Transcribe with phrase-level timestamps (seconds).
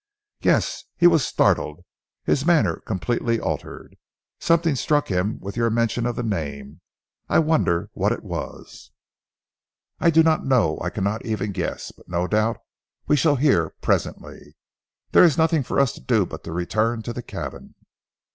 [0.41, 1.81] "Yes, he was startled.
[2.23, 3.97] His manner completely altered.
[4.39, 6.81] Something struck him with your mention of the name.
[7.29, 8.89] I wonder what it was?"
[9.99, 10.79] "I do not know.
[10.81, 12.57] I cannot even guess, but no doubt
[13.05, 14.55] we shall hear presently.
[15.11, 17.75] There is nothing for us to do but to return to the cabin."